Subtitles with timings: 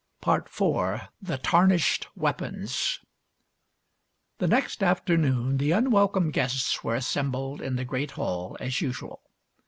[0.27, 1.11] IV.
[1.21, 3.01] THE TARNISHED WEAPONS
[4.39, 9.21] The next afternoon the unwelcome guests were assembled in the great hall as usual.